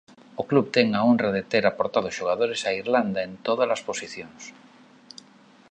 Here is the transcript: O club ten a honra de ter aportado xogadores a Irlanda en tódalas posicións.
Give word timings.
O 0.41 0.43
club 0.49 0.65
ten 0.75 0.87
a 0.93 1.01
honra 1.09 1.29
de 1.35 1.43
ter 1.51 1.63
aportado 1.67 2.09
xogadores 2.17 2.61
a 2.63 2.71
Irlanda 2.81 3.19
en 3.27 3.33
tódalas 3.45 3.81
posicións. 3.89 4.41